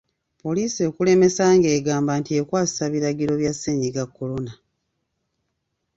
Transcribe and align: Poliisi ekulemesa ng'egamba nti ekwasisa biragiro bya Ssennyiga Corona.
Poliisi 0.41 0.79
ekulemesa 0.89 1.43
ng'egamba 1.57 2.11
nti 2.19 2.31
ekwasisa 2.41 2.83
biragiro 2.93 3.33
bya 3.41 3.53
Ssennyiga 3.55 4.03
Corona. 4.15 4.53